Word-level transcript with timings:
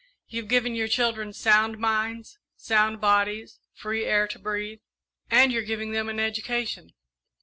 You've 0.27 0.47
given 0.47 0.73
your 0.73 0.87
children 0.87 1.31
sound 1.31 1.77
minds, 1.77 2.39
sound 2.55 2.99
bodies, 2.99 3.59
free 3.75 4.03
air 4.05 4.27
to 4.29 4.39
breathe, 4.39 4.79
and 5.29 5.51
you're 5.51 5.61
giving 5.61 5.91
them 5.91 6.09
an 6.09 6.19
education. 6.19 6.95